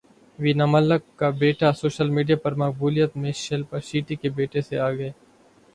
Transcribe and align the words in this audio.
وینا 0.39 0.65
ملک 0.67 1.03
کا 1.19 1.29
بیٹا 1.39 1.71
social 1.73 2.09
media 2.15 2.37
پر 2.43 2.55
مقبولیت 2.55 3.17
میں 3.17 3.31
شلپا 3.37 3.79
شیٹھی 3.83 4.15
کے 4.15 4.29
بیٹے 4.37 4.61
سے 4.61 4.79
آگے 4.79 5.09